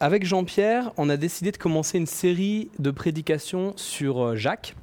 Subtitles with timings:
[0.00, 4.76] Avec Jean-Pierre, on a décidé de commencer une série de prédications sur euh, Jacques,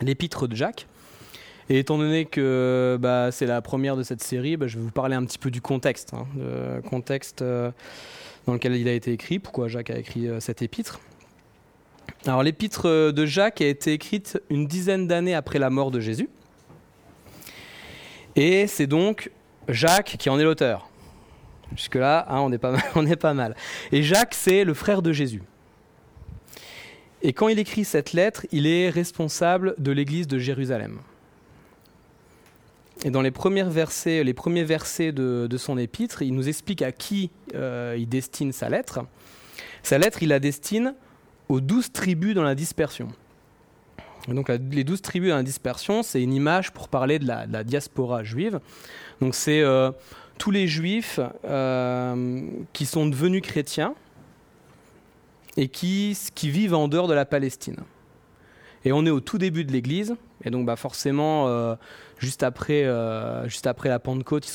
[0.00, 0.86] l'épître de Jacques.
[1.68, 4.92] Et étant donné que bah, c'est la première de cette série, bah, je vais vous
[4.92, 6.26] parler un petit peu du contexte, hein,
[6.88, 7.72] contexte euh,
[8.46, 11.00] dans lequel il a été écrit, pourquoi Jacques a écrit euh, cette épître.
[12.24, 16.28] Alors l'épître de Jacques a été écrite une dizaine d'années après la mort de Jésus.
[18.36, 19.32] Et c'est donc
[19.68, 20.88] Jacques qui en est l'auteur.
[21.72, 22.40] Jusque-là, hein,
[22.94, 23.56] on, est pas mal.
[23.92, 25.42] Et Jacques, c'est le frère de Jésus.
[27.22, 30.98] Et quand il écrit cette lettre, il est responsable de l'église de Jérusalem.
[33.02, 36.92] Et dans les, premiers versets, les premiers versets de, son épître, il nous explique à
[36.92, 39.00] qui euh, il destine sa lettre.
[39.82, 40.94] Sa lettre, il la destine
[41.48, 43.08] aux douze tribus dans la dispersion.
[44.28, 48.22] donc les douze tribus dans la dispersion, c'est une image pour parler de la, diaspora
[48.22, 48.60] juive.
[49.20, 49.90] Donc c'est euh,
[50.38, 52.40] tous les juifs euh,
[52.72, 53.94] qui sont devenus chrétiens
[55.56, 57.78] et qui, qui vivent en dehors de la Palestine.
[58.84, 61.74] Et on est au tout début de l'Église, et donc bah forcément, euh,
[62.18, 64.46] juste, après, euh, juste après la Pentecôte,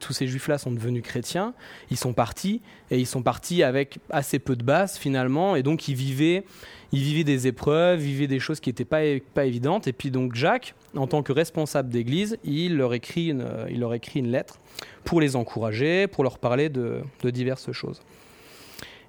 [0.00, 1.54] tous ces juifs-là sont devenus chrétiens,
[1.90, 5.88] ils sont partis, et ils sont partis avec assez peu de base finalement, et donc
[5.88, 6.44] ils vivaient,
[6.92, 9.02] ils vivaient des épreuves, vivaient des choses qui n'étaient pas,
[9.34, 13.46] pas évidentes, et puis donc Jacques, en tant que responsable d'Église, il, leur écrit une,
[13.70, 14.58] il leur écrit une lettre
[15.04, 18.02] pour les encourager, pour leur parler de, diverses choses.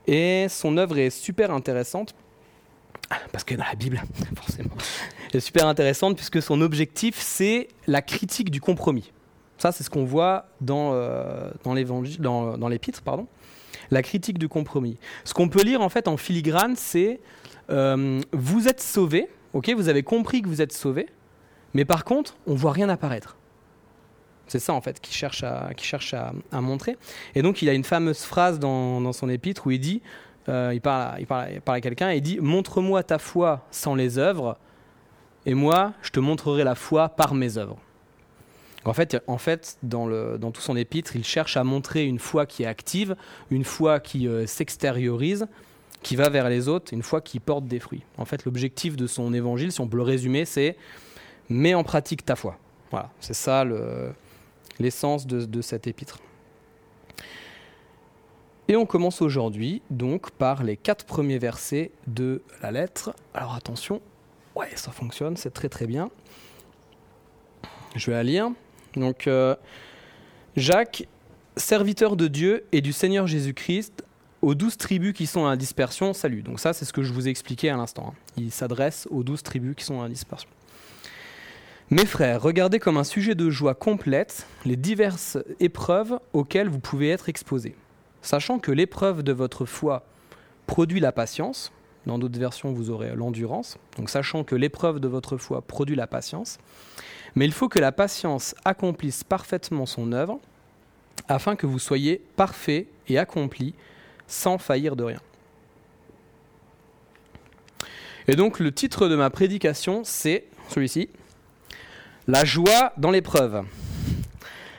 [0.06, 2.16] Et son œuvre est super intéressante,
[3.32, 4.02] parce que dans la Bible,
[4.36, 4.76] forcément,
[5.34, 9.12] est super intéressante puisque son objectif, c'est la critique du compromis.
[9.58, 13.02] Ça, c'est ce qu'on voit dans, euh, dans l'évangile, dans, dans l'épître.
[13.90, 14.98] La critique du compromis.
[15.24, 17.20] Ce qu'on peut lire en fait en filigrane, c'est
[17.70, 21.08] euh, vous êtes sauvés, ok, vous avez compris que vous êtes sauvés,
[21.74, 23.38] mais par contre, on voit rien apparaître.
[24.48, 26.98] C'est ça en fait qu'il cherche, à, cherche à, montrer.
[27.36, 30.02] Et donc il a une fameuse phrase dans, son épître où il dit,
[30.50, 34.18] euh, il, parle, il, parle, à quelqu'un et il dit, montre-moi ta foi sans les
[34.18, 34.58] œuvres,
[35.46, 37.78] et moi je te montrerai la foi par mes œuvres.
[38.86, 40.08] En fait, en fait dans,
[40.52, 43.16] tout son épître, il cherche à montrer une foi qui est active,
[43.52, 45.48] une foi qui euh, s'extériorise,
[46.04, 48.04] qui va vers les autres, une foi qui porte des fruits.
[48.18, 50.78] En fait, l'objectif de son évangile, si on peut le résumer, c'est
[51.50, 52.58] mets en pratique ta foi.
[52.92, 54.14] Voilà, c'est ça le,
[54.80, 56.20] l'essence de, cet épître.
[58.70, 63.14] Et on commence aujourd'hui donc par les quatre premiers versets de la lettre.
[63.34, 64.02] Alors attention,
[64.56, 66.10] ouais, ça fonctionne, c'est très très bien.
[67.96, 68.50] Je vais la lire.
[68.96, 69.56] Donc, euh,
[70.56, 71.08] Jacques,
[71.56, 74.04] serviteur de Dieu et du Seigneur Jésus-Christ,
[74.42, 76.42] aux douze tribus qui sont à la dispersion, salut.
[76.42, 78.14] Donc ça, c'est ce que je vous ai expliqué à l'instant.
[78.14, 78.32] Hein.
[78.38, 80.50] Il s'adresse aux douze tribus qui sont à la dispersion.
[81.90, 87.10] Mes frères, regardez comme un sujet de joie complète les diverses épreuves auxquelles vous pouvez
[87.10, 87.76] être exposés,
[88.28, 90.04] sachant que l'épreuve de votre foi
[90.66, 91.72] produit la patience,
[92.06, 96.08] dans d'autres versions vous aurez l'endurance, donc sachant que l'épreuve de votre foi produit la
[96.08, 96.58] patience,
[97.36, 100.40] mais il faut que la patience accomplisse parfaitement son œuvre,
[101.30, 103.74] afin que vous soyez parfaits et accomplis
[104.28, 105.22] sans faillir de rien.
[108.28, 111.10] Et donc le titre de ma prédication, c'est celui-ci,
[112.28, 113.64] la joie dans l'épreuve.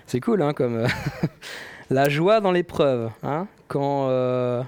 [0.07, 0.87] C'est cool, hein, comme.
[1.91, 3.10] Euh, la joie dans l'épreuve.
[3.22, 4.09] Hein, quand.
[4.09, 4.62] Euh,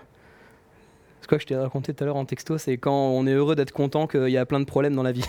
[1.20, 3.54] ce que je t'ai raconté tout à l'heure en texto, c'est quand on est heureux
[3.54, 5.24] d'être content qu'il y a plein de problèmes dans la vie.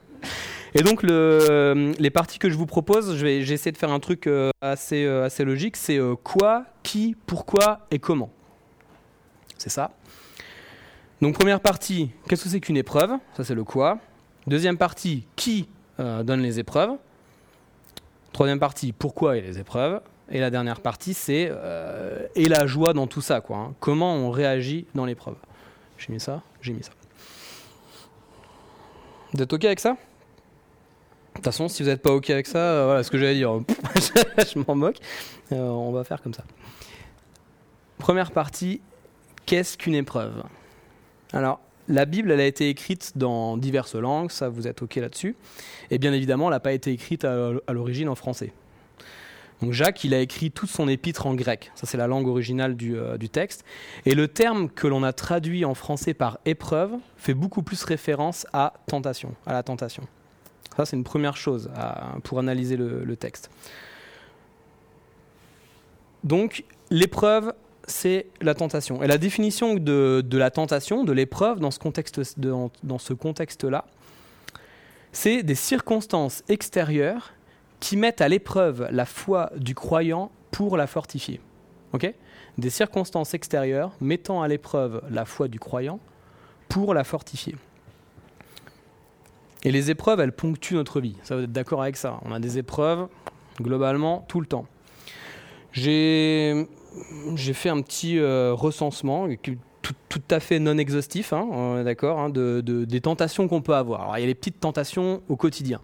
[0.74, 4.00] et donc, le, les parties que je vous propose, je vais, j'essaie de faire un
[4.00, 8.30] truc euh, assez, assez logique c'est quoi, qui, pourquoi et comment.
[9.58, 9.90] C'est ça.
[11.20, 13.12] Donc, première partie, qu'est-ce que c'est qu'une épreuve?
[13.36, 13.98] Ça, c'est le quoi.
[14.46, 16.90] Deuxième partie, qui euh, donne les épreuves?
[18.32, 20.00] Troisième partie, pourquoi et les épreuves?
[20.30, 23.58] Et la dernière partie, c'est euh, et la joie dans tout ça, quoi.
[23.58, 23.74] Hein.
[23.80, 25.36] Comment on réagit dans l'épreuve.
[25.98, 26.92] J'ai mis ça, j'ai mis ça.
[29.32, 29.92] Vous êtes ok avec ça?
[29.92, 29.96] De
[31.34, 33.52] toute façon, si vous n'êtes pas ok avec ça, euh, voilà ce que j'allais dire.
[34.38, 34.98] je m'en moque.
[35.50, 36.44] on va faire comme ça.
[37.98, 38.80] Première partie,
[39.46, 40.42] qu'est-ce qu'une épreuve?
[41.32, 45.36] Alors, la Bible, elle a été écrite dans diverses langues, ça vous êtes OK là-dessus.
[45.90, 48.52] Et bien évidemment, elle n'a pas été écrite à, l'origine en français.
[49.62, 51.72] Donc Jacques, il a écrit toute son épître en grec.
[51.74, 53.64] Ça, c'est la langue originale du, euh, texte.
[54.04, 58.46] Et le terme que l'on a traduit en français par épreuve fait beaucoup plus référence
[58.52, 60.02] à tentation, à la tentation.
[60.76, 61.70] Ça, c'est une première chose
[62.22, 63.50] pour analyser le texte.
[66.26, 67.54] Donc, l'épreuve,
[67.86, 69.02] c'est la tentation.
[69.02, 73.84] Et la définition de, la tentation, de l'épreuve dans ce contexte-là,
[75.12, 77.32] c'est des circonstances extérieures
[77.80, 81.40] qui mettent à l'épreuve la foi du croyant pour la fortifier.
[82.58, 86.00] des circonstances extérieures mettant à l'épreuve la foi du croyant
[86.68, 87.54] pour la fortifier.
[89.62, 91.16] Et les épreuves, elles ponctuent notre vie.
[91.22, 92.20] Ça, vous êtes d'accord avec ça?
[92.24, 93.08] On a des épreuves,
[93.60, 94.66] globalement, tout le temps.
[95.72, 96.66] J'ai
[97.52, 99.28] fait un petit euh, recensement,
[100.08, 104.02] tout, à fait non exhaustif, hein, d'accord, hein, de, des tentations qu'on peut avoir.
[104.02, 105.80] Alors, il y a les petites tentations au quotidien.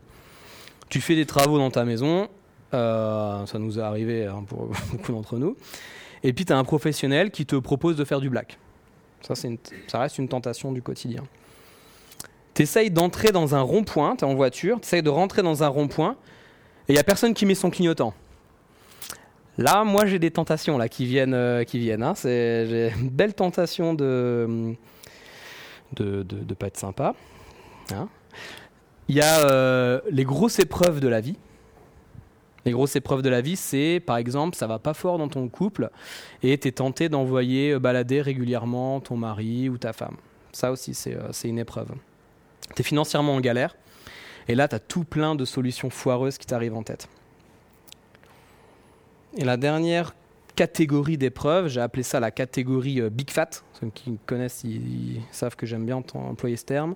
[0.92, 2.28] Tu fais des travaux dans ta maison,
[2.74, 5.56] euh, ça nous est arrivé hein, pour beaucoup d'entre nous,
[6.22, 8.58] et puis tu as un professionnel qui te propose de faire du black.
[9.22, 9.32] Ça,
[9.98, 11.22] reste une tentation du quotidien.
[12.52, 15.62] Tu essayes d'entrer dans un rond-point, tu es en voiture, tu essayes de rentrer dans
[15.62, 16.18] un rond-point,
[16.88, 18.12] et il n'y a personne qui met son clignotant.
[19.56, 22.02] Là, moi, j'ai des tentations là qui viennent, euh, qui viennent.
[22.02, 22.12] Hein.
[22.22, 24.74] J'ai une belle tentation de
[25.94, 27.14] de, de, pas être sympa.
[27.94, 28.08] Hein.
[29.08, 31.36] Il y a euh, les grosses épreuves de la vie.
[32.64, 35.48] Les grosses épreuves de la vie, c'est par exemple, ça va pas fort dans ton
[35.48, 35.90] couple
[36.44, 40.16] et tu es tenté d'envoyer euh, balader régulièrement ton mari ou ta femme.
[40.52, 41.90] Ça aussi, c'est une épreuve.
[42.76, 43.74] Tu es financièrement en galère
[44.48, 47.08] et là, tu as tout plein de solutions foireuses qui t'arrivent en tête.
[49.36, 50.14] Et la dernière
[50.54, 53.50] catégorie d'épreuves, j'ai appelé ça la catégorie euh, Big Fat.
[53.80, 56.94] Ceux qui me connaissent, ils, savent que j'aime bien employer ce terme.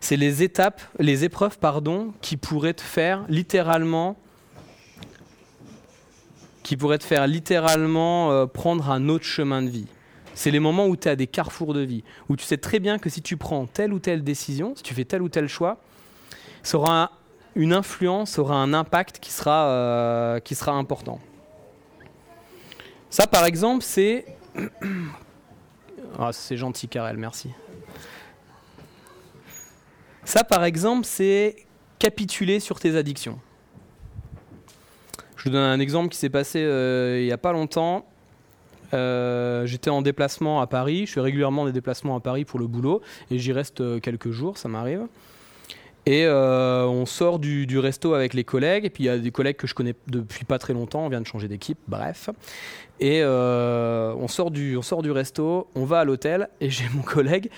[0.00, 4.16] C'est les étapes, les épreuves, pardon, qui pourraient te faire littéralement,
[6.62, 9.86] qui pourraient te faire littéralement euh, prendre un autre chemin de vie.
[10.34, 12.98] C'est les moments où tu as des carrefours de vie, où tu sais très bien
[12.98, 15.78] que si tu prends telle ou telle décision, si tu fais tel ou tel choix,
[16.62, 17.10] ça aura
[17.56, 21.18] une influence, aura un impact qui sera, euh, qui sera important.
[23.10, 24.26] Ça, par exemple, c'est.
[26.20, 27.50] Ah, c'est gentil, Karel, merci.
[30.24, 31.54] Ça, par exemple, c'est
[32.00, 33.38] capituler sur tes addictions.
[35.36, 38.04] Je vous donne un exemple qui s'est passé euh, il n'y a pas longtemps.
[38.94, 41.06] Euh, j'étais en déplacement à Paris.
[41.06, 44.30] Je fais régulièrement des déplacements à Paris pour le boulot et j'y reste euh, quelques
[44.30, 45.06] jours, ça m'arrive.
[46.06, 49.30] Et euh, on sort du, resto avec les collègues, et puis il y a des
[49.30, 52.30] collègues que je connais depuis pas très longtemps, on vient de changer d'équipe, bref.
[53.00, 56.84] Et euh, on, sort du, on sort du resto, on va à l'hôtel, et j'ai
[56.94, 57.50] mon collègue,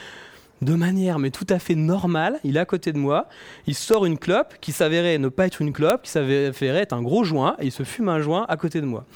[0.63, 3.29] de manière mais tout à fait normale, il est à côté de moi,
[3.67, 7.03] il sort une clope qui s'avérait ne pas être une clope, qui s'avérait être un
[7.03, 9.07] gros joint, et il se fume un joint à côté de moi.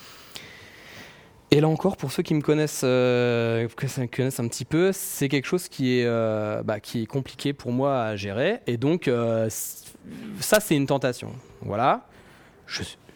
[1.54, 3.68] Et là encore, pour ceux qui me connaissent, euh,
[4.10, 7.70] connaissent un petit peu, c'est quelque chose qui est, euh, bah, qui est compliqué pour
[7.70, 8.58] moi à gérer.
[8.66, 9.48] Et donc, euh,
[10.40, 11.30] ça, c'est une tentation.
[11.60, 12.08] Voilà.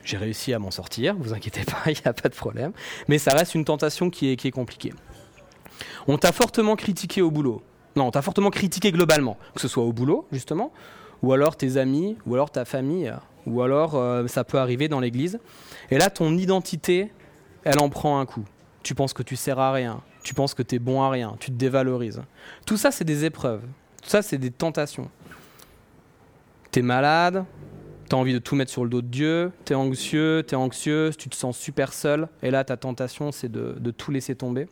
[0.05, 2.71] J'ai réussi à m'en sortir, vous inquiétez pas, il n'y a pas de problème.
[3.09, 4.93] Mais ça reste une tentation qui est, qui est compliquée.
[6.07, 7.65] On t'a fortement critiqué au boulot.
[7.97, 10.73] Non, on t'a fortement critiqué globalement, que ce soit au boulot, justement,
[11.25, 13.13] ou alors tes amis, ou alors ta famille,
[13.47, 15.41] ou alors ça peut arriver dans l'église.
[15.91, 17.11] Et là, ton identité
[17.65, 18.45] elle en prend un coup.
[18.83, 21.37] Tu penses que tu sers à rien, tu penses que tu es bon à rien,
[21.41, 22.23] tu te dévalorises.
[22.67, 23.63] Tout ça, c'est des épreuves.
[24.03, 25.11] Tout ça, c'est des tentations.
[26.71, 27.45] Tu es malade,
[28.09, 30.55] tu as envie de tout mettre sur le dos de Dieu, tu es anxieux, tu
[30.55, 34.35] es anxieuse, tu te sens super seul, et là, ta tentation, c'est de, tout laisser
[34.35, 34.69] tomber.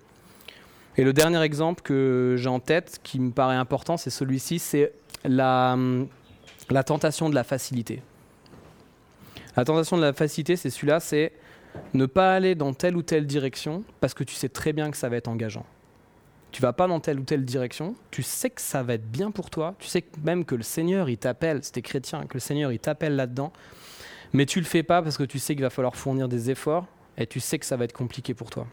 [0.97, 4.93] Et le dernier exemple que j'ai en tête, qui me paraît important, c'est celui-ci, c'est
[5.25, 5.77] la,
[6.71, 8.03] la tentation de la facilité.
[9.57, 11.33] La tentation de la facilité, c'est celui-là, c'est
[11.95, 14.97] ne pas aller dans telle ou telle direction parce que tu sais très bien que
[14.97, 15.67] ça va être engageant.
[16.53, 19.31] Tu vas pas dans telle ou telle direction, tu sais que ça va être bien
[19.31, 22.73] pour toi, tu sais même que le Seigneur il t'appelle, si chrétien, que le Seigneur
[22.73, 23.53] il t'appelle là-dedans,
[24.33, 26.87] mais tu le fais pas parce que tu sais qu'il va falloir fournir des efforts
[27.19, 28.67] et tu sais que ça va être compliqué pour toi.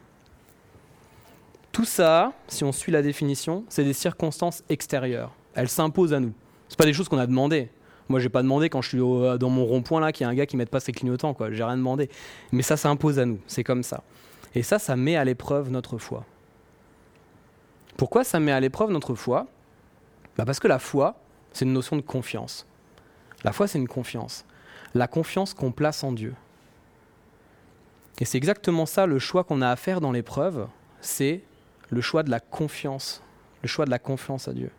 [1.72, 5.34] Tout ça, si on suit la définition, c'est des circonstances extérieures.
[5.56, 6.34] Elles s'imposent à nous.
[6.70, 7.70] Ce pas des choses qu'on a demandées.
[8.10, 10.36] Moi, j'ai pas demandé quand je suis dans mon rond-point là qu'il y a un
[10.36, 11.52] gars qui mette pas ses clignotants, quoi.
[11.52, 12.10] J'ai rien demandé.
[12.52, 13.40] Mais ça s'impose à nous.
[13.48, 14.04] C'est comme ça.
[14.56, 16.26] Et ça, ça met à l'épreuve notre foi.
[17.98, 19.48] Pourquoi ça met à l'épreuve notre foi?
[20.38, 21.16] Bah Parce que la foi,
[21.54, 22.66] c'est une notion de confiance.
[23.44, 24.46] La foi, c'est une confiance.
[24.94, 26.36] La confiance qu'on place en Dieu.
[28.20, 30.68] Et c'est exactement ça le choix qu'on a à faire dans l'épreuve,
[31.02, 31.42] c'est
[31.90, 33.24] le choix de la confiance,
[33.62, 34.72] le choix de la confiance à Dieu.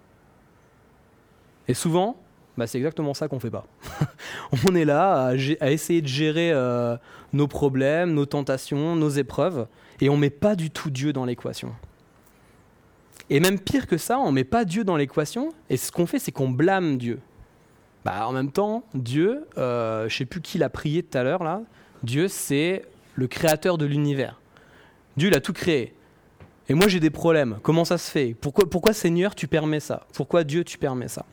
[1.68, 2.16] Et souvent,
[2.56, 3.66] bah, c'est exactement ça qu'on fait pas.
[4.68, 6.96] on est là à, essayer de gérer euh,
[7.32, 9.66] nos problèmes, nos tentations, nos épreuves,
[10.00, 11.72] et on met pas du tout Dieu dans l'équation.
[13.30, 16.18] Et même pire que ça, on met pas Dieu dans l'équation, et ce qu'on fait,
[16.18, 17.20] c'est qu'on blâme Dieu.
[18.04, 21.42] Bah, en même temps, Dieu, euh, je sais plus qui l'a prié tout à l'heure
[21.42, 21.62] là,
[22.02, 22.84] Dieu c'est
[23.14, 24.40] le créateur de l'univers.
[25.16, 25.94] Dieu il a tout créé.
[26.68, 27.58] Et moi j'ai des problèmes.
[27.62, 28.36] Comment ça se fait?
[28.38, 30.06] Pourquoi, pourquoi Seigneur tu permets ça?
[30.12, 31.24] Pourquoi Dieu tu permets ça?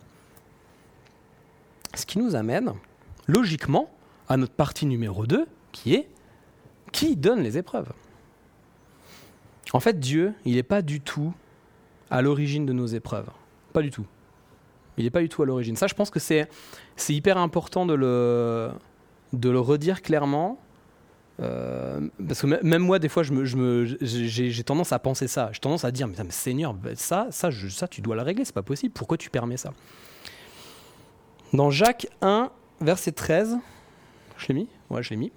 [1.93, 2.73] Ce qui nous amène,
[3.27, 3.89] logiquement,
[4.29, 6.09] à notre partie numéro 2, qui est
[6.91, 7.91] qui donne les épreuves?
[9.73, 11.33] En fait, Dieu, il n'est pas du tout
[12.09, 13.29] à l'origine de nos épreuves.
[13.73, 14.05] Pas du tout.
[14.97, 15.75] Il n'est pas du tout à l'origine.
[15.75, 16.49] Ça, je pense que c'est,
[17.07, 18.71] hyper important de le,
[19.59, 20.59] redire clairement.
[21.39, 25.27] Euh, parce que même moi, des fois, je me, je me, j'ai, tendance à penser
[25.27, 25.49] ça.
[25.53, 28.53] J'ai tendance à dire, mais, Seigneur, bah, ça, ça, ça, tu dois le régler, c'est
[28.53, 28.93] pas possible.
[28.93, 29.71] Pourquoi tu permets ça?
[31.53, 33.57] Dans Jacques 1, verset 13,
[34.37, 34.67] je l'ai mis?
[34.89, 35.33] Ouais, je l'ai mis.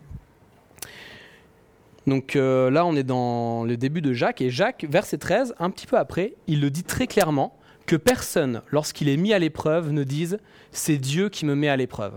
[2.06, 5.70] Donc euh, là, on est dans le début de Jacques, et Jacques, verset 13, un
[5.70, 9.90] petit peu après, il le dit très clairement, que personne, lorsqu'il est mis à l'épreuve,
[9.90, 10.34] ne dise⁇
[10.70, 12.14] c'est Dieu qui me met à l'épreuve⁇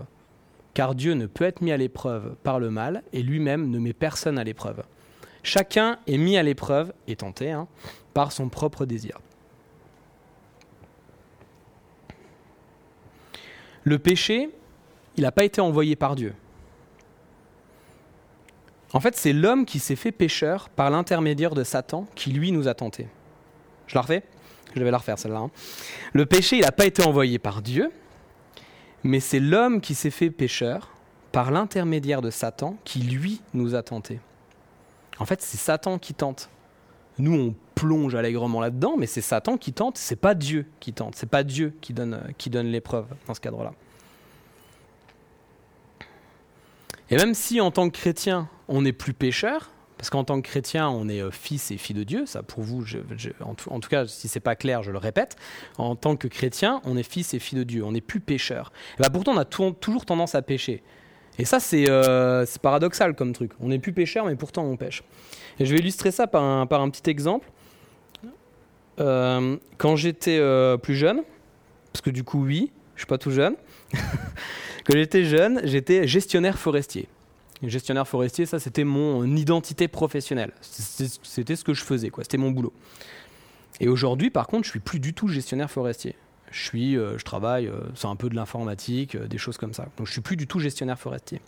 [0.75, 3.94] Car Dieu ne peut être mis à l'épreuve par le mal, et lui-même ne met
[3.94, 4.84] personne à l'épreuve.
[5.42, 7.68] Chacun est mis à l'épreuve, et tenté, hein,
[8.13, 9.20] par son propre désir.
[13.88, 14.50] Le péché,
[15.15, 16.34] il n'a pas été envoyé par Dieu.
[18.91, 22.67] En fait, c'est l'homme qui s'est fait pécheur par l'intermédiaire de Satan qui, lui, nous
[22.67, 23.08] a tentés.
[23.88, 24.24] Je la refais?
[24.75, 25.39] Je vais la refaire, celle-là.
[25.39, 25.51] Hein.
[26.12, 27.89] Le péché, il n'a pas été envoyé par Dieu,
[29.06, 30.91] mais c'est l'homme qui s'est fait pécheur
[31.32, 34.20] par l'intermédiaire de Satan qui, lui, nous a tentés.
[35.17, 36.50] En fait, c'est Satan qui tente.
[37.20, 41.16] Nous, on plonge allègrement là-dedans, mais c'est Satan qui tente, c'est pas Dieu qui tente,
[41.16, 43.74] c'est pas Dieu qui donne, qui donne l'épreuve dans ce cadre-là.
[47.10, 50.48] Et même si en tant que chrétien, on n'est plus pécheur, parce qu'en tant que
[50.48, 52.84] chrétien, on est euh, fils et fille de Dieu, ça pour vous,
[53.42, 55.36] en, tout, cas, si c'est pas clair, je le répète,
[55.78, 58.72] en tant que chrétien, on est fils et fille de Dieu, on n'est plus pécheur.
[59.00, 60.84] Et bah pourtant, on a toujours tendance à pécher.
[61.39, 63.51] Et ça, euh, c'est paradoxal comme truc.
[63.60, 65.03] On n'est plus pécheur, mais pourtant on pêche.
[65.60, 67.50] Et je vais illustrer ça par un, petit exemple.
[69.00, 70.39] Euh, quand j'étais
[70.82, 71.22] plus jeune,
[71.94, 73.56] parce que du coup, oui, je suis pas tout jeune.
[74.88, 77.10] Quand j'étais jeune, j'étais gestionnaire forestier.
[77.62, 80.53] Gestionnaire forestier, ça c'était mon identité professionnelle.
[80.62, 82.24] C'était ce que je faisais, quoi.
[82.24, 82.72] C'était mon boulot.
[83.82, 86.15] Et aujourd'hui, par contre, je suis plus du tout gestionnaire forestier.
[86.51, 89.74] Je suis, euh, je travaille, euh, c'est un peu de l'informatique, euh, des choses comme
[89.74, 89.86] ça.
[89.98, 91.42] Donc je suis plus du tout gestionnaire forestier.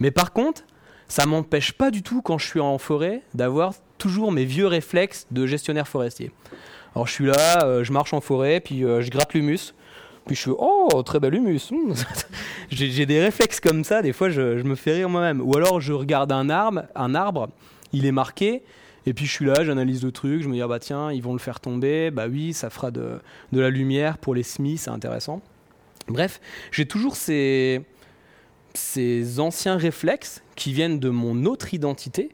[0.00, 0.62] Mais par contre,
[1.08, 5.26] ça m'empêche pas du tout quand je suis en forêt d'avoir toujours mes vieux réflexes
[5.30, 6.30] de gestionnaire forestier.
[6.94, 9.74] Alors je suis là, je marche en forêt, puis je gratte l'humus.
[10.26, 11.70] Puis je suis oh très bel humus.
[11.70, 11.94] Hmm.
[12.70, 14.02] j'ai des réflexes comme ça.
[14.02, 15.40] Des fois, je, me fais rire moi-même.
[15.40, 17.48] Ou alors, je regarde un arbre, un arbre,
[17.92, 18.62] il est marqué.
[19.08, 21.22] Et puis je suis là, j'analyse le truc, je me dis ah bah tiens, ils
[21.22, 22.10] vont le faire tomber.
[22.10, 23.18] Bah oui, ça fera de,
[23.52, 25.40] la lumière pour les semis, c'est intéressant.
[26.08, 27.80] Bref, j'ai toujours ces
[29.38, 32.28] anciens réflexes qui viennent de mon autre identité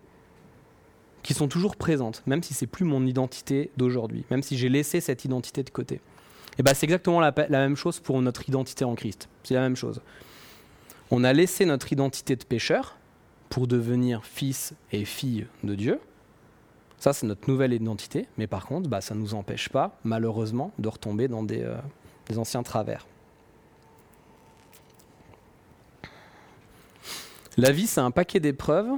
[1.22, 5.00] qui sont toujours présentes, même si c'est plus mon identité d'aujourd'hui, même si j'ai laissé
[5.00, 6.00] cette identité de côté.
[6.58, 9.28] Et ben c'est exactement la, même chose pour notre identité en Christ.
[9.44, 10.00] C'est la même chose.
[11.12, 12.96] On a laissé notre identité de pécheur
[13.48, 16.00] pour devenir fils et fille de Dieu.
[17.04, 18.26] Ça, c'est notre nouvelle identité.
[18.38, 21.76] Mais par contre, bah, ça ne nous empêche pas, malheureusement, de retomber dans des, euh,
[22.30, 23.06] des anciens travers.
[27.58, 28.88] La vie, c'est un paquet d'épreuves.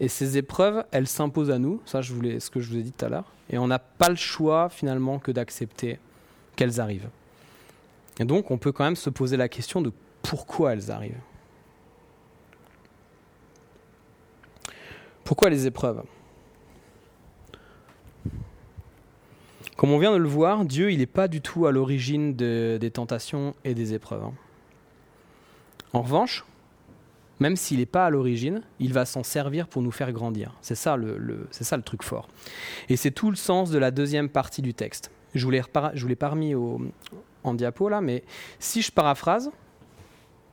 [0.00, 1.82] Et ces épreuves, elles s'imposent à nous.
[1.84, 3.30] Ça, je voulais, ce que je vous ai dit tout à l'heure.
[3.50, 5.98] Et on n'a pas le choix, finalement, que d'accepter
[6.56, 7.10] qu'elles arrivent.
[8.18, 9.92] Et donc, on peut quand même se poser la question de
[10.22, 11.20] pourquoi elles arrivent.
[15.24, 16.02] Pourquoi les épreuves?
[19.76, 22.90] Comme on vient de le voir, Dieu, il n'est pas du tout à l'origine des
[22.92, 24.22] tentations et des épreuves.
[24.22, 24.32] Hein.
[25.92, 26.44] En revanche,
[27.40, 30.54] même s'il n'est pas à l'origine, il va s'en servir pour nous faire grandir.
[30.60, 31.48] C'est ça le,
[31.84, 32.28] truc fort.
[32.88, 35.10] Et c'est tout le sens de la deuxième partie du texte.
[35.34, 35.62] Je vous l'ai,
[35.94, 36.80] je remis au,
[37.42, 38.22] en diapo là, mais
[38.58, 39.50] si je paraphrase,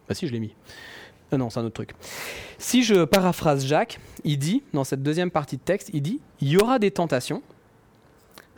[0.08, 0.56] bah si je l'ai mis.
[1.34, 1.94] Euh, non, c'est un autre truc.
[2.58, 6.50] Si je paraphrase Jacques, il dit, dans cette deuxième partie de texte, il dit, il
[6.50, 7.42] y aura des tentations,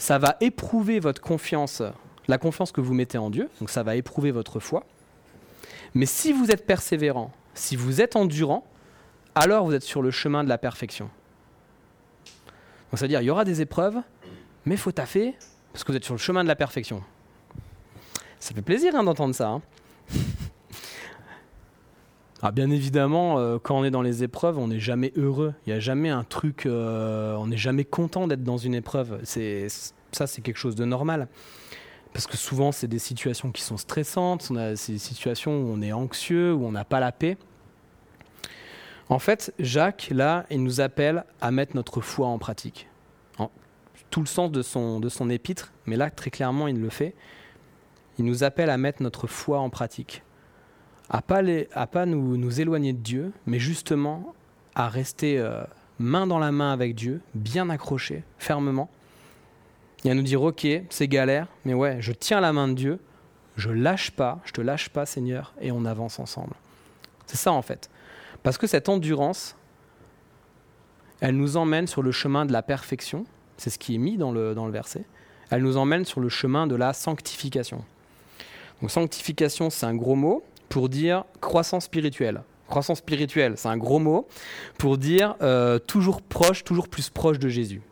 [0.03, 1.81] ça va éprouver votre confiance,
[2.27, 4.83] la confiance que vous mettez en Dieu, donc ça va éprouver votre foi.
[5.93, 8.67] Mais si vous êtes persévérant, si vous êtes endurant,
[9.33, 11.09] alors vous êtes sur le chemin de la perfection.
[12.25, 13.95] Donc c'est-à-dire, il y aura des épreuves,
[14.65, 15.35] mais faut taffer,
[15.71, 17.01] parce que vous êtes sur le chemin de la perfection.
[18.41, 19.47] Ça fait plaisir hein, d'entendre ça.
[19.47, 19.61] Hein.
[22.45, 25.53] Ah, bien évidemment, euh, quand on est dans les épreuves, on n'est jamais heureux.
[25.65, 29.21] Il n'y a jamais un truc, euh, on n'est jamais content d'être dans une épreuve.
[29.23, 29.67] C'est
[30.11, 31.29] ça, c'est quelque chose de normal
[32.11, 35.93] parce que souvent c'est des situations qui sont stressantes, c'est des situations où on est
[35.93, 37.37] anxieux, où on n'a pas la paix.
[39.07, 42.87] En fait, Jacques, là, il nous appelle à mettre notre foi en pratique.
[43.39, 43.49] En,
[44.09, 47.15] tout le sens de son, de son épître, mais là, très clairement, il le fait.
[48.19, 50.23] Il nous appelle à mettre notre foi en pratique.
[51.13, 51.41] À pas,
[51.91, 54.33] pas nous, nous éloigner de Dieu, mais justement
[54.73, 55.63] à rester, euh,
[55.99, 58.89] main dans la main avec Dieu, bien accrochés, fermement,
[60.03, 62.99] et à nous dire, ok, c'est galère, mais ouais, je tiens la main de Dieu,
[63.55, 66.55] je lâche pas, je te lâche pas Seigneur, et on avance ensemble.
[67.27, 67.91] C'est ça en fait.
[68.41, 69.55] Parce que cette endurance,
[71.21, 73.25] elle nous emmène sur le chemin de la perfection,
[73.57, 75.05] c'est ce qui est mis dans le, dans le verset,
[75.51, 77.85] elle nous emmène sur le chemin de la sanctification.
[78.81, 80.43] Donc sanctification, c'est un gros mot
[80.73, 82.41] pour dire croissance spirituelle.
[82.67, 84.27] Croissance spirituelle, c'est un gros mot
[84.79, 87.83] pour dire euh, toujours proche, toujours plus proche de Jésus.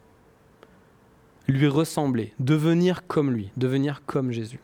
[1.48, 4.60] Lui ressembler, devenir comme lui, devenir comme Jésus.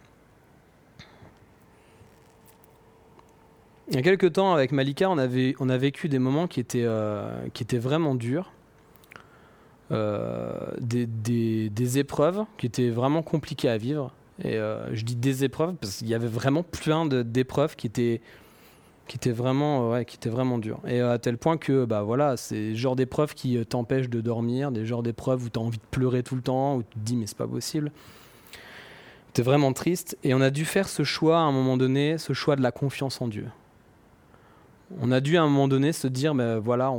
[3.90, 6.60] Il y a quelques temps, avec Malika, on, avait, on a vécu des moments qui
[6.60, 8.52] étaient, euh, qui étaient vraiment durs.
[9.92, 14.12] Euh, des, des, épreuves qui étaient vraiment compliquées à vivre.
[14.44, 18.22] Et euh, je dis des épreuves parce qu'il y avait vraiment plein d'épreuves qui étaient,
[19.08, 20.82] qui étaient vraiment, ouais, qui étaient vraiment dures.
[20.88, 24.86] Et à tel point que, bah voilà, c'est genre d'épreuves qui t'empêchent de dormir, des
[24.86, 27.15] genres d'épreuves où tu as envie de pleurer tout le temps, où tu te dis
[27.15, 27.91] mais c'est pas possible.
[29.38, 30.17] es vraiment triste.
[30.24, 32.72] Et on a dû faire ce choix à un moment donné, ce choix de la
[32.72, 33.48] confiance en Dieu
[35.01, 36.94] on a dû à un moment donné se dire, mais ben, voilà,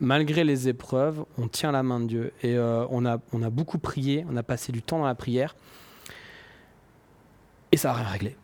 [0.00, 2.32] malgré les épreuves, on tient la main de Dieu.
[2.42, 5.14] Et euh, on, a, on a beaucoup prié, on a passé du temps dans la
[5.14, 5.56] prière.
[7.74, 8.36] Et ça n'a rien réglé.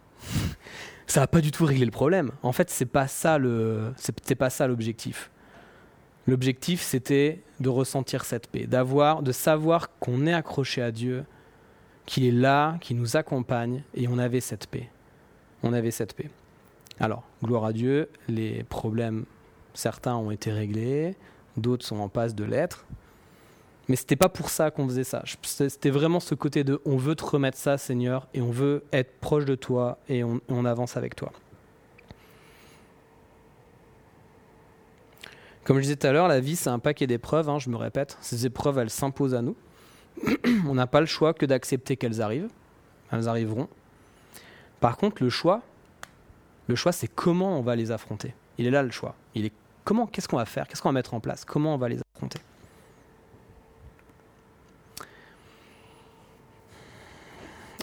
[1.07, 2.33] ça n'a pas du tout réglé le problème.
[2.43, 5.31] En fait, c'est pas pas ça l'objectif.
[6.27, 11.25] L'objectif, c'était de ressentir cette paix, d'avoir, de savoir qu'on est accroché à Dieu,
[12.07, 14.91] qu'il est là, qu'il nous accompagne, et on avait cette paix.
[15.63, 16.29] On avait cette paix.
[16.99, 19.27] Alors, gloire à Dieu, les problèmes,
[19.75, 21.15] certains ont été réglés,
[21.57, 22.85] d'autres sont en passe de l'être.
[23.91, 25.25] Mais ce n'était pas pour ça qu'on faisait ça.
[25.43, 29.19] C'était vraiment ce côté de on veut te remettre ça, Seigneur, et on veut être
[29.19, 31.33] proche de toi et on, avance avec toi.
[35.65, 37.75] Comme je disais tout à l'heure, la vie, c'est un paquet d'épreuves, hein, je me
[37.75, 38.17] répète.
[38.21, 39.57] Ces épreuves, elles s'imposent à nous.
[40.69, 42.51] on n'a pas le choix que d'accepter qu'elles arrivent.
[43.11, 43.67] Elles arriveront.
[44.79, 45.63] Par contre, le choix,
[46.69, 48.37] le choix, c'est comment on va les affronter.
[48.57, 49.17] Il est là le choix.
[49.35, 51.79] Il est comment, qu'est-ce qu'on va faire, qu'est-ce qu'on va mettre en place, comment on
[51.79, 52.39] va les affronter?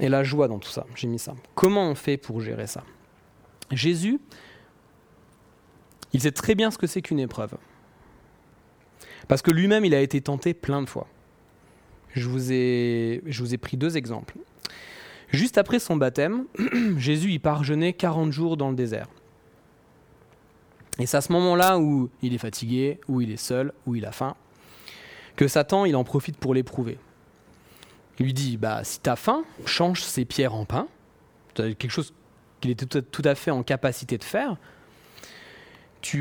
[0.01, 1.33] Et la joie dans tout ça, j'ai mis ça.
[1.55, 2.83] Comment on fait pour gérer ça?
[3.71, 4.19] Jésus,
[6.13, 7.55] il sait très bien ce que c'est qu'une épreuve.
[9.27, 11.07] Parce que lui-même, il a été tenté plein de fois.
[12.13, 14.35] Je vous ai, pris deux exemples.
[15.29, 16.45] Juste après son baptême,
[16.97, 19.07] Jésus y part jeûner 40 jours dans le désert.
[20.99, 24.05] Et c'est à ce moment-là où il est fatigué, où il est seul, où il
[24.05, 24.35] a faim,
[25.35, 26.97] que Satan, il en profite pour l'éprouver.
[28.19, 30.87] Il lui dit, bah, si tu as faim, change ces pierres en pain.
[31.55, 32.13] Quelque chose
[32.61, 34.57] qu'il était tout à fait en capacité de faire.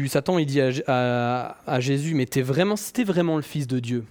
[0.09, 4.05] Satan, il dit à, Jésus, mais es vraiment, si vraiment le Fils de Dieu,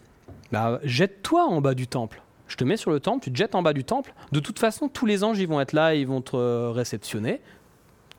[0.51, 3.55] bah, jette-toi en bas du temple je te mets sur le temple, tu te jettes
[3.55, 4.13] en bas du temple.
[4.31, 7.41] De toute façon, tous les anges, ils vont être là, ils vont te réceptionner.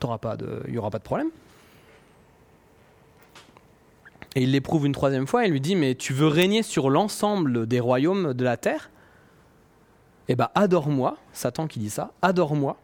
[0.01, 0.05] Il
[0.69, 1.29] n'y aura pas de problème.
[4.35, 7.67] Et il l'éprouve une troisième fois et lui dit, mais tu veux régner sur l'ensemble
[7.67, 8.91] des royaumes de la terre?
[10.27, 12.77] Eh bien, adore-moi, Satan qui dit ça, adore-moi,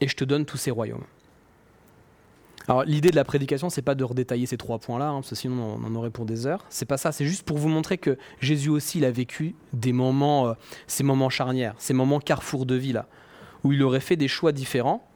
[0.00, 1.04] et je te donne tous ces royaumes.
[2.66, 5.34] Alors l'idée de la prédication, c'est pas de redétailler ces trois points-là, hein, parce que
[5.34, 6.66] sinon on en aurait pour des heures.
[6.68, 7.12] C'est pas ça.
[7.12, 10.54] C'est juste pour vous montrer que Jésus aussi, il a vécu des moments, euh,
[10.86, 13.06] ces moments charnières, ces moments carrefour de vie là,
[13.64, 15.08] où il aurait fait des choix différents.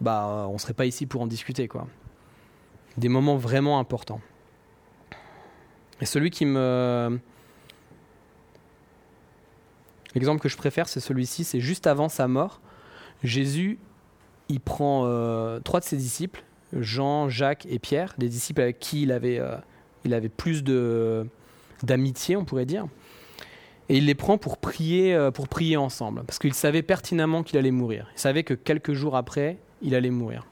[0.00, 1.88] Bah, euh, on serait pas ici pour en discuter, quoi.
[2.96, 4.20] Des moments vraiment importants.
[6.00, 7.18] Et celui qui me
[10.18, 12.60] L'exemple que je préfère, c'est celui-ci, c'est juste avant sa mort.
[13.22, 13.78] Jésus,
[14.48, 19.02] il prend euh, trois de ses disciples Jean, Jacques et Pierre, des disciples avec qui
[19.02, 19.54] il avait, euh,
[20.04, 20.64] il avait plus
[21.84, 22.88] d'amitié, on pourrait dire.
[23.88, 27.56] Et il les prend pour prier, euh, pour prier ensemble, parce qu'il savait pertinemment qu'il
[27.56, 28.08] allait mourir.
[28.16, 30.48] Il savait que quelques jours après, il allait mourir.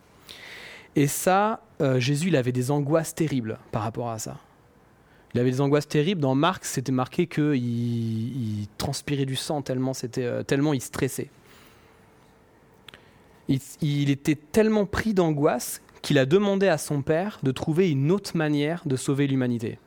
[0.95, 1.61] Et ça,
[1.99, 4.39] Jésus, il avait des angoisses terribles par rapport à ça.
[5.37, 6.23] Il avait des angoisses terribles.
[6.23, 9.93] Dans Marc, c'était marqué qu'il il transpirait du sang tellement,
[10.47, 11.29] tellement il stressait.
[13.47, 18.35] il était tellement pris d'angoisse qu'il a demandé à son père de trouver une autre
[18.35, 19.79] manière de sauver l'humanité.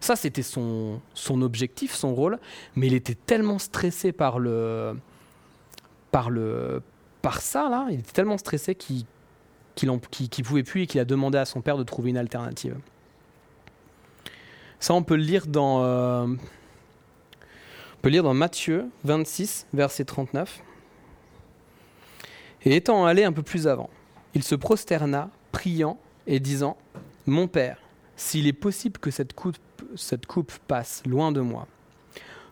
[0.00, 2.40] Ça, c'était son, son objectif, son rôle,
[2.74, 4.96] mais il était tellement stressé par le,
[6.10, 6.82] par le,
[7.22, 9.04] par ça là, il était tellement stressé qu'il
[9.76, 12.76] qu'il pouvait plus et qu'il a demandé à son père de trouver une alternative.
[14.80, 20.62] Ça, on peut le lire dans, euh, on peut lire dans Matthieu 26, verset 39.
[22.64, 23.90] Et étant allé un peu plus avant,
[24.34, 26.76] il se prosterna priant et disant
[27.26, 27.78] Mon Père,
[28.16, 29.56] s'il est possible que cette coupe,
[29.94, 31.66] cette coupe passe loin de moi.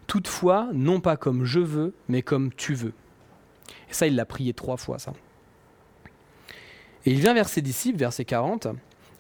[0.07, 2.93] Toutefois, non pas comme je veux, mais comme tu veux.
[3.91, 5.13] Et ça, il l'a prié trois fois, ça.
[7.07, 8.69] Et il vient vers ses disciples, verset 40,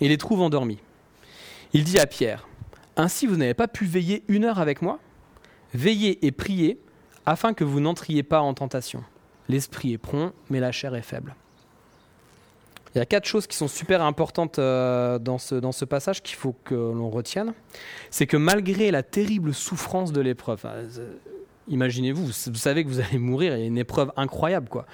[0.00, 0.78] et les trouve endormis.
[1.72, 2.46] Il dit à Pierre,
[2.96, 4.98] Ainsi vous n'avez pas pu veiller une heure avec moi?
[5.72, 6.78] Veillez et priez,
[7.26, 9.02] afin que vous n'entriez pas en tentation.
[9.48, 11.34] L'esprit est prompt, mais la chair est faible.
[12.94, 16.54] Il y a quatre choses qui sont super importantes euh, dans, ce, passage qu'il faut
[16.64, 17.52] que l'on retienne.
[18.10, 21.16] C'est que malgré la terrible souffrance de l'épreuve, euh,
[21.66, 24.86] imaginez-vous, vous savez que vous allez mourir, il y a une épreuve incroyable, quoi.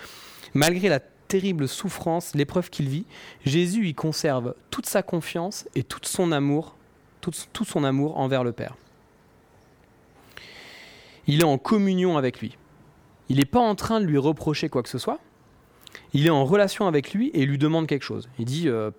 [0.54, 3.04] Malgré la terrible souffrance, l'épreuve qu'il vit,
[3.44, 6.76] Jésus y conserve toute sa confiance et tout son amour,
[7.20, 8.76] tout, son amour envers le Père.
[11.26, 12.56] Il est en communion avec lui.
[13.28, 15.20] Il n'est pas en train de lui reprocher quoi que ce soit.
[16.12, 18.28] Il est en relation avec lui et lui demande quelque chose.
[18.38, 18.90] Il dit euh,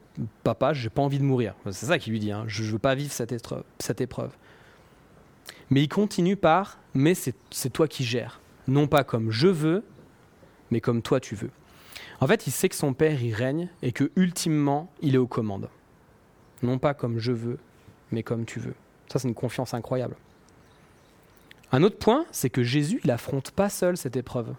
[0.43, 1.55] Papa, j'ai pas envie de mourir.
[1.65, 2.31] C'est ça qu'il lui dit.
[2.31, 2.45] Hein.
[2.47, 4.31] Je ne veux pas vivre cette épreuve, cette épreuve.
[5.69, 8.39] Mais il continue par Mais c'est toi qui gères.
[8.67, 9.83] Non pas comme je veux,
[10.69, 11.51] mais comme toi tu veux.
[12.19, 15.27] En fait, il sait que son père y règne et que ultimement, il est aux
[15.27, 15.69] commandes.
[16.61, 17.57] Non pas comme je veux,
[18.11, 18.75] mais comme tu veux.
[19.07, 20.15] Ça, c'est une confiance incroyable.
[21.71, 24.53] Un autre point, c'est que Jésus, il affronte pas seul cette épreuve.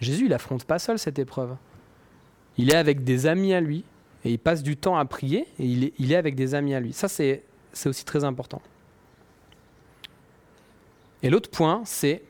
[0.00, 1.56] Jésus, il affronte pas seul cette épreuve.
[2.58, 3.84] Il est avec des amis à lui
[4.24, 6.92] et il passe du temps à prier et il est, avec des amis à lui.
[6.92, 7.42] Ça, c'est
[7.86, 8.60] aussi très important.
[11.22, 12.22] Et l'autre point, c'est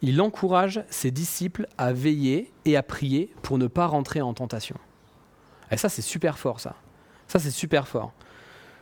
[0.00, 4.76] il encourage ses disciples à veiller et à prier pour ne pas rentrer en tentation.
[5.70, 6.76] Et ça, c'est super fort, ça.
[7.26, 8.12] Ça, c'est super fort.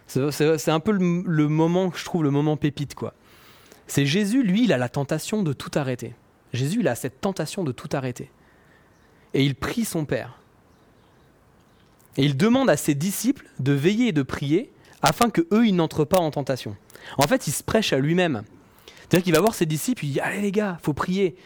[0.07, 3.15] C'est un peu le, moment que je trouve le moment pépite, quoi.
[3.87, 6.15] C'est Jésus, lui, il a la tentation de tout arrêter.
[6.53, 8.31] Jésus, il a cette tentation de tout arrêter.
[9.35, 10.41] Et il prie son Père.
[12.17, 15.77] Et il demande à ses disciples de veiller et de prier afin que eux, ils
[15.77, 16.77] n'entrent pas en tentation.
[17.19, 18.43] En fait, il se prêche à lui-même.
[19.09, 21.37] C'est-à-dire qu'il va voir ses disciples, il dit Allez les gars, faut prier.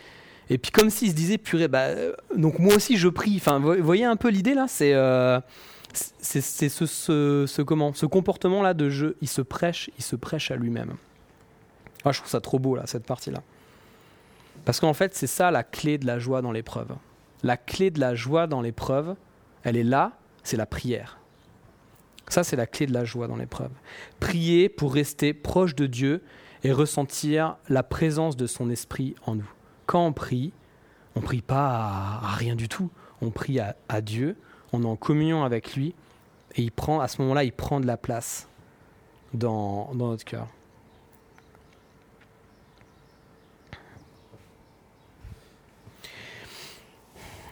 [0.48, 3.36] Et puis comme s'il se disait Purée, bah, euh, donc moi aussi je prie.
[3.36, 4.66] Enfin, vous voyez un peu l'idée là?
[4.68, 5.40] C'est euh,
[5.92, 9.16] c'est ce, comment, ce comportement-là de jeu.
[9.20, 10.94] Il se prêche, il se prêche à lui-même.
[12.04, 13.42] Ah, je trouve ça trop beau là, cette partie-là.
[14.64, 16.88] Parce qu'en fait, c'est ça la clé de la joie dans l'épreuve.
[17.42, 19.16] La clé de la joie dans l'épreuve,
[19.62, 21.18] elle est là, c'est la prière.
[22.28, 23.70] Ça, c'est la clé de la joie dans l'épreuve.
[24.20, 26.22] Prier pour rester proche de Dieu
[26.62, 29.50] et ressentir la présence de son esprit en nous.
[29.86, 30.52] Quand on prie,
[31.16, 32.90] on prie pas à, rien du tout.
[33.20, 34.36] On prie à, Dieu,
[34.72, 35.94] on est en communion avec lui,
[36.54, 38.48] et il prend, à ce moment-là, il prend de la place
[39.32, 40.48] dans, notre cœur.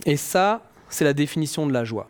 [0.04, 2.08] Et ça, c'est la définition de la joie.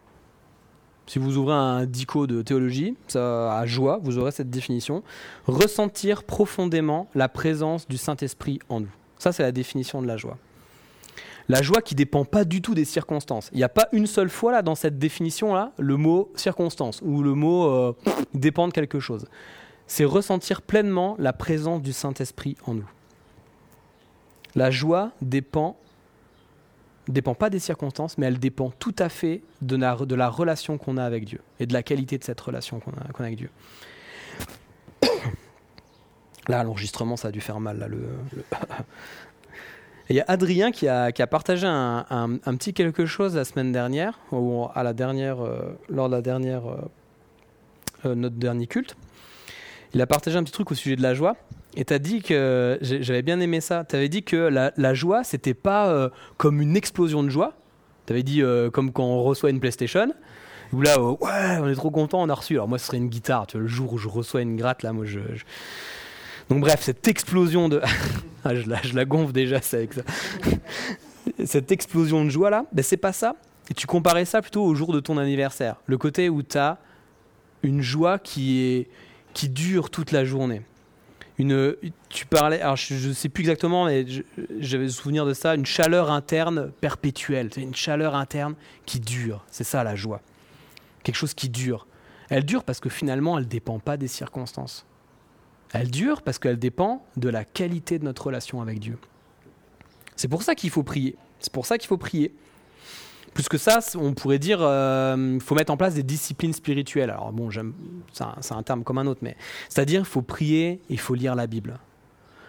[1.06, 5.02] Si vous ouvrez un dico de théologie, ça, à joie, vous aurez cette définition.
[5.46, 8.90] Ressentir profondément la présence du Saint-Esprit en nous.
[9.18, 10.38] Ça, c'est la définition de la joie.
[11.48, 13.48] La joie qui dépend pas du tout des circonstances.
[13.52, 17.22] Il n'y a pas une seule fois là dans cette définition-là le mot circonstance ou
[17.22, 17.96] le mot euh,
[18.34, 19.26] dépend de quelque chose.
[19.86, 22.90] C'est ressentir pleinement la présence du Saint-Esprit en nous.
[24.54, 25.78] La joie dépend
[27.08, 31.04] dépend pas des circonstances, mais elle dépend tout à fait de la, relation qu'on a
[31.04, 33.50] avec Dieu et de la qualité de cette relation qu'on a, avec Dieu.
[36.48, 37.78] Là, l'enregistrement, ça a dû faire mal.
[37.78, 37.88] Là,
[40.10, 44.66] il y a Adrien qui a, partagé un, petit quelque chose la semaine dernière, ou
[44.74, 46.76] à la dernière, euh, lors de la dernière, euh,
[48.06, 48.96] euh, notre dernier culte.
[49.92, 51.36] Il a partagé un petit truc au sujet de la joie.
[51.76, 54.94] Et tu as dit que, j'avais bien aimé ça, tu avais dit que la, la
[54.94, 57.54] joie, c'était pas comme une explosion de joie.
[58.06, 58.42] Tu avais dit
[58.72, 60.08] comme quand on reçoit une PlayStation.
[60.72, 62.54] Où là, ouais, on est trop content, on a reçu.
[62.54, 63.46] Alors moi, ce serait une guitare.
[63.46, 65.20] Tu vois, le jour où je reçois une gratte, là, moi, je.
[66.48, 67.80] Donc bref, cette explosion de.
[68.44, 70.02] ah, je, la, gonfle déjà, c'est avec ça.
[71.44, 73.36] cette explosion de joie là, ben, c'est pas ça.
[73.70, 75.76] Et tu comparais ça plutôt au jour de ton anniversaire.
[75.86, 76.78] Le côté où tu as
[77.62, 78.88] une joie qui, est,
[79.34, 80.62] qui dure toute la journée
[81.38, 81.76] une,
[82.08, 84.04] tu parlais, alors je ne sais plus exactement, mais
[84.58, 88.54] j'avais le souvenir de ça, une chaleur interne perpétuelle, c'est une chaleur interne
[88.86, 90.20] qui dure, c'est ça la joie,
[91.04, 91.86] quelque chose qui dure.
[92.28, 94.84] Elle dure parce que finalement, elle ne dépend pas des circonstances.
[95.72, 98.98] Elle dure parce qu'elle dépend de la qualité de notre relation avec Dieu.
[100.16, 101.16] C'est pour ça qu'il faut prier.
[101.40, 102.34] C'est pour ça qu'il faut prier.
[103.34, 107.10] Plus que ça, on pourrait dire, euh, faut mettre en place des disciplines spirituelles.
[107.10, 107.50] Alors bon,
[108.12, 109.36] c'est un, terme comme un autre, mais
[109.68, 111.78] c'est-à-dire, il faut prier, il faut lire la Bible.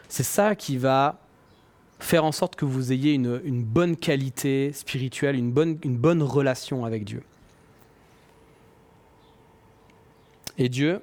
[0.08, 1.20] C'est ça qui va
[2.00, 6.24] faire en sorte que vous ayez une, une bonne qualité spirituelle, une bonne, une bonne
[6.24, 7.22] relation avec Dieu.
[10.58, 11.02] Et Dieu,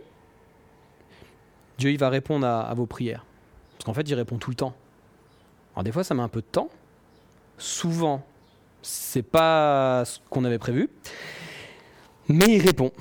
[1.78, 3.24] Dieu il va répondre à, à vos prières.
[3.72, 4.74] Parce qu'en fait, il répond tout le temps.
[5.74, 6.70] Alors des fois, ça met un peu de temps.
[7.58, 8.24] Souvent,
[8.82, 10.88] c'est pas ce qu'on avait prévu.
[12.28, 12.92] Mais il répond.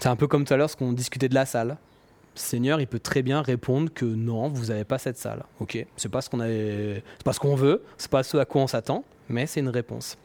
[0.00, 1.76] C'est un peu comme tout à l'heure ce qu'on discutait de la salle.
[2.34, 5.44] Seigneur, il peut très bien répondre que non, vous n'avez pas cette salle.
[5.60, 8.44] Ok, c'est pas ce qu'on avait, c'est pas ce qu'on veut, c'est pas ce à
[8.44, 10.18] quoi on s'attend, mais c'est une réponse.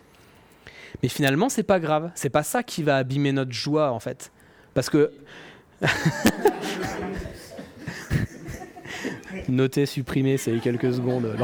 [1.04, 2.12] Mais finalement, c'est pas grave.
[2.16, 4.32] C'est pas ça qui va abîmer notre joie en fait,
[4.74, 5.12] parce que
[9.50, 11.36] noter, supprimer, c'est quelques secondes.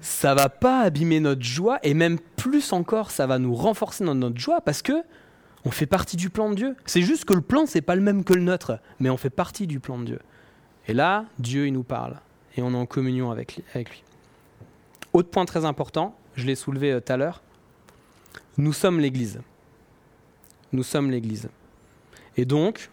[0.00, 4.14] ça va pas abîmer notre joie et même plus encore, ça va nous renforcer dans
[4.14, 5.02] notre joie parce que
[5.64, 6.76] on fait partie du plan de Dieu.
[6.86, 9.30] C'est juste que le plan, c'est pas le même que le nôtre, mais on fait
[9.30, 10.18] partie du plan de Dieu.
[10.88, 12.16] Et là, Dieu, il nous parle
[12.56, 14.02] et on est en communion avec lui.
[15.12, 17.42] Autre point très important, je l'ai soulevé euh, tout à l'heure,
[18.58, 19.40] nous sommes l'Église.
[20.72, 21.48] Nous sommes l'Église.
[22.36, 22.90] Et donc,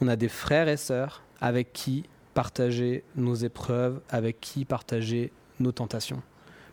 [0.00, 5.72] on a des frères et sœurs avec qui partager nos épreuves, avec qui partager nos
[5.72, 6.22] tentations.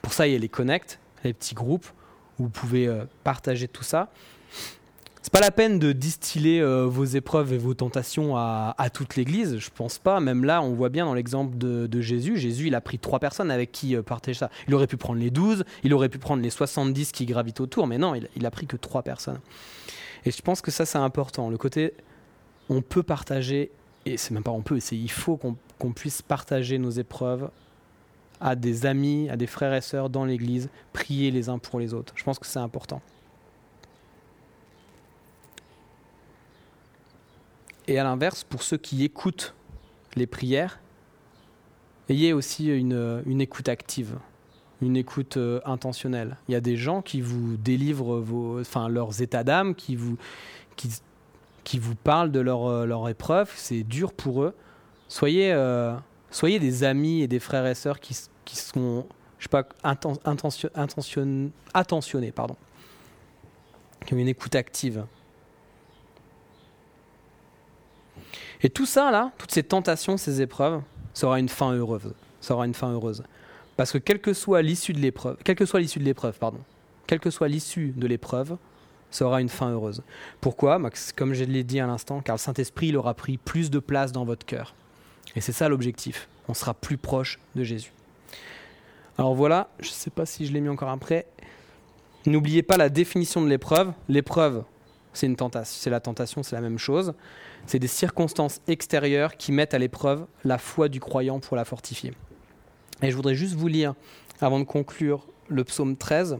[0.01, 1.87] Pour ça, il y a les connects, les petits groupes
[2.37, 4.09] où vous pouvez euh, partager tout ça.
[5.21, 9.57] C'est pas la peine de distiller euh, vos épreuves et vos tentations à, toute l'Église,
[9.57, 10.21] je pense pas.
[10.21, 13.51] Même là, on voit bien dans l'exemple de, Jésus, Jésus, il a pris trois personnes
[13.51, 14.49] avec qui euh, partager ça.
[14.69, 17.87] Il aurait pu prendre les douze, il aurait pu prendre les 70 qui gravitent autour,
[17.87, 19.39] mais non, il, il a pris que trois personnes.
[20.25, 21.49] Et je pense que ça, c'est important.
[21.49, 21.93] Le côté,
[22.69, 23.71] on peut partager,
[24.05, 27.49] et c'est même pas on peut, il faut qu'on puisse partager nos épreuves
[28.41, 31.93] à des amis, à des frères et sœurs dans l'Église, prier les uns pour les
[31.93, 32.13] autres.
[32.15, 33.01] Je pense que c'est important.
[37.87, 39.55] Et à l'inverse, pour ceux qui écoutent
[40.15, 40.79] les prières,
[42.07, 44.19] ayez aussi une, une écoute active,
[44.81, 46.37] une écoute euh, intentionnelle.
[46.47, 50.17] Il y a des gens qui vous délivrent vos, enfin, leurs états d'âme, qui vous,
[50.75, 50.89] qui,
[51.69, 53.51] qui, vous parlent de leur, euh, leur épreuve.
[53.55, 54.55] C'est dur pour eux.
[55.07, 55.95] Soyez, euh,
[56.31, 59.05] soyez des amis et des frères et sœurs qui, qui sont,
[59.37, 62.55] je sais pas, intention, intention, attentionnés, pardon,
[64.05, 65.05] qui ont une écoute active.
[68.61, 70.81] Et tout ça, là, toutes ces tentations, ces épreuves,
[71.13, 72.13] ça aura une fin heureuse.
[72.41, 73.23] Ça une fin heureuse.
[73.77, 76.59] Parce que quelle que soit l'issue de l'épreuve, quelle que soit l'issue de l'épreuve, pardon,
[77.05, 78.57] quelle que soit l'issue de l'épreuve,
[79.11, 80.03] ça aura une fin heureuse.
[80.41, 80.79] Pourquoi
[81.15, 84.11] Comme je l'ai dit à l'instant, car le Saint-Esprit, il aura pris plus de place
[84.11, 84.75] dans votre cœur.
[85.35, 86.27] Et c'est ça l'objectif.
[86.47, 87.91] On sera plus proche de Jésus.
[89.17, 91.25] Alors voilà, je ne sais pas si je l'ai mis encore après.
[92.25, 93.91] N'oubliez pas la définition de l'épreuve.
[94.07, 94.63] L'épreuve,
[95.13, 97.13] c'est une c'est la tentation, c'est la même chose.
[97.65, 102.13] C'est des circonstances extérieures qui mettent à l'épreuve la foi du croyant pour la fortifier.
[103.01, 103.93] Et je voudrais juste vous lire,
[104.41, 106.37] avant de conclure, le psaume 13.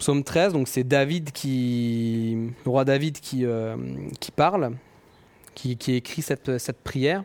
[0.00, 2.34] Psaume 13, donc c'est David qui,
[2.64, 3.76] le roi David qui, euh,
[4.18, 4.72] qui parle,
[5.54, 7.22] qui, qui écrit cette, cette prière.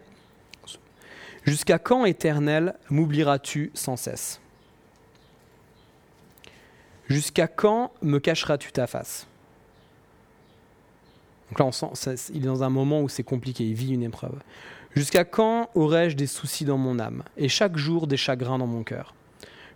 [1.44, 4.42] Jusqu'à quand, éternel, m'oublieras-tu sans cesse?
[7.08, 9.26] Jusqu'à quand me cacheras-tu ta face?
[11.50, 11.70] Donc là,
[12.34, 14.38] il est dans un moment où c'est compliqué, il vit une épreuve.
[14.94, 18.84] Jusqu'à quand aurais-je des soucis dans mon âme et chaque jour des chagrins dans mon
[18.84, 19.16] cœur?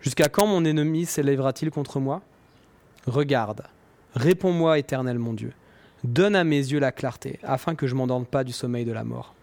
[0.02, 2.22] Jusqu'à quand mon ennemi s'élèvera-t-il contre moi?
[3.08, 3.64] Regarde,
[4.16, 5.54] réponds-moi, éternel mon Dieu.
[6.04, 9.04] Donne à mes yeux la clarté, afin que je m'endorme pas du sommeil de la
[9.04, 9.34] mort.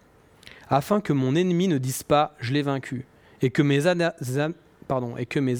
[0.69, 3.07] Afin que mon ennemi ne dise pas je l'ai vaincu,
[3.43, 3.87] et que mes,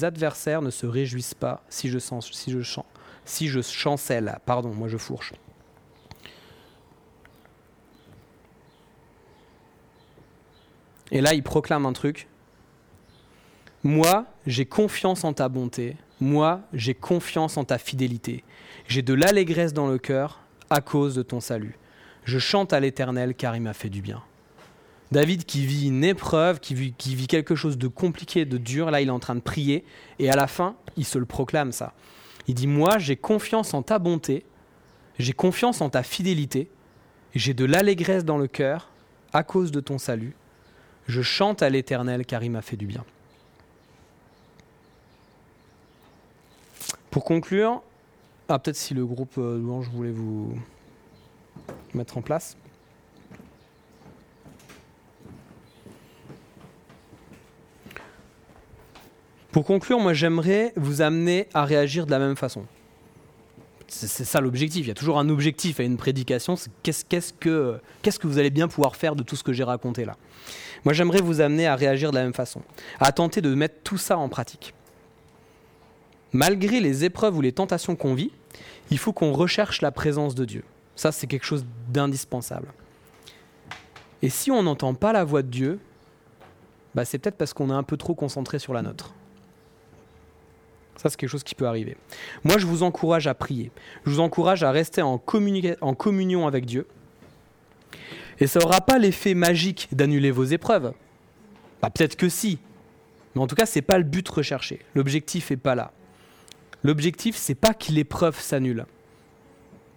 [0.03, 2.79] adversaires ne se réjouissent pas si je, je,
[3.25, 4.39] si je chancelle.
[4.45, 5.33] Pardon, moi je fourche.
[11.11, 12.27] Et là, il proclame un truc.
[13.87, 15.95] Moi, j'ai confiance en ta bonté.
[16.19, 18.43] Moi, j'ai confiance en ta fidélité.
[18.89, 21.77] J'ai de l'allégresse dans le cœur à cause de ton salut.
[22.25, 24.21] Je chante à l'Éternel car il m'a fait du bien.
[25.13, 29.07] David qui vit une épreuve, qui vit, quelque chose de compliqué, de dur, là il
[29.07, 29.85] est en train de prier,
[30.19, 31.93] et à la fin, il se le proclame ça.
[32.49, 34.43] Il dit, moi j'ai confiance en ta bonté,
[35.17, 36.69] j'ai confiance en ta fidélité,
[37.35, 38.89] j'ai de l'allégresse dans le cœur
[39.31, 40.35] à cause de ton salut.
[41.07, 43.05] Je chante à l'Éternel car il m'a fait du bien.
[47.11, 47.81] Pour conclure,
[48.49, 50.53] ah, peut-être si le groupe euh, louange voulait vous
[51.93, 52.57] mettre en place.
[59.51, 62.65] Pour conclure, moi j'aimerais vous amener à réagir de la même façon.
[63.87, 64.85] C'est ça l'objectif.
[64.85, 66.55] Il y a toujours un objectif à une prédication.
[66.83, 70.03] Qu'est-ce que, qu'est-ce que vous allez bien pouvoir faire de tout ce que j'ai raconté
[70.03, 70.17] là
[70.85, 72.61] moi, j'aimerais vous amener à réagir de la même façon,
[72.99, 74.73] à tenter de mettre tout ça en pratique.
[76.37, 78.29] Malgré les épreuves ou les tentations qu'on vit,
[78.91, 80.63] il faut qu'on recherche la présence de Dieu.
[80.95, 82.67] Ça, c'est quelque chose d'indispensable.
[84.21, 85.79] Et si on n'entend pas la voix de Dieu,
[86.93, 89.15] bah c'est peut-être parce qu'on est un peu trop concentré sur la nôtre.
[90.97, 91.97] Ça, c'est quelque chose qui peut arriver.
[92.43, 93.71] Moi, je vous encourage à prier.
[94.05, 96.85] Je vous encourage à rester en, communion avec Dieu.
[98.39, 100.93] Et ça n'aura pas l'effet magique d'annuler vos épreuves.
[101.81, 102.59] Bah, peut-être que si.
[103.33, 104.81] Mais en tout cas, ce n'est pas le but recherché.
[104.93, 105.93] L'objectif n'est pas là.
[106.87, 108.85] L'objectif, c'est pas que l'épreuve s'annule.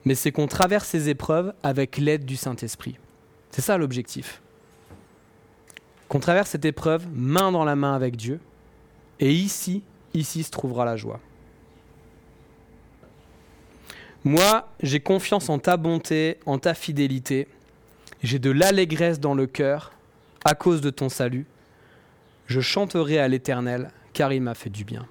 [0.04, 2.96] Mais c'est qu'on traverse ces épreuves avec l'aide du Saint-Esprit.
[3.52, 4.42] C'est ça l'objectif.
[6.08, 8.40] Qu'on traverse cette épreuve main dans la main avec Dieu.
[9.20, 11.20] Et ici, ici se trouvera la joie.
[14.24, 17.46] Moi, j'ai confiance en ta bonté, en ta fidélité.
[18.24, 19.92] J'ai de l'allégresse dans le cœur
[20.44, 21.46] à cause de ton salut.
[22.48, 25.06] Je chanterai à l'Éternel, car il m'a fait du bien.